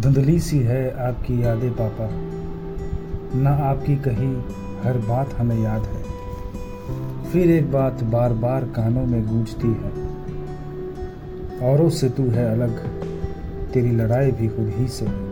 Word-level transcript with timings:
धुंधली 0.00 0.40
सी 0.40 0.58
है 0.58 1.08
आपकी 1.08 1.42
यादें, 1.42 1.72
पापा। 1.72 2.08
ना 3.38 3.50
आपकी 3.50 3.96
कही 3.96 4.42
हर 4.88 4.98
बात 4.98 5.34
हमें 5.34 5.62
याद 5.62 5.82
है। 5.82 6.02
फिर 7.32 7.50
एक 7.50 7.72
बात 7.72 8.02
बार 8.02 8.32
बार 8.32 8.64
कानों 8.64 9.06
में 9.06 9.26
गूंजती 9.26 9.68
है। 9.68 10.10
औरों 11.74 11.90
से 11.90 12.08
तू 12.08 12.30
है 12.30 12.52
अलग, 12.52 12.86
तेरी 13.72 13.90
लड़ाई 13.90 14.30
भी 14.30 14.48
खुद 14.48 14.72
ही 14.76 14.88
से। 14.88 15.06
है 15.06 15.29